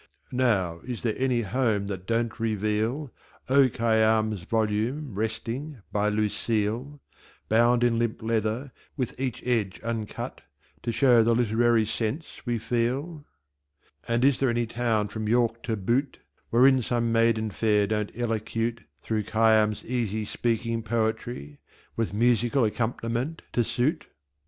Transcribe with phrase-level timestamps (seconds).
[0.31, 3.11] Now, is there any Home that Don't reveal
[3.47, 3.69] O.
[3.69, 6.99] Khayyam's volume resting by "Lucille,"
[7.49, 10.41] Bound in Limp Leather, with each Edge uncut,
[10.81, 13.25] To show the Literary Sense we feel?
[14.07, 16.17] And is there any town from York to Butte
[16.49, 21.59] Wherein some Maiden fair don't Elocute Through Khayyam's easy speaking poetry,
[21.95, 24.07] With Musical Accomp'niment to suit?